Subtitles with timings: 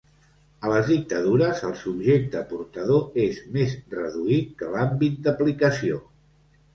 [0.67, 6.01] A les dictadures el subjecte portador és més reduït que l'àmbit d'aplicació.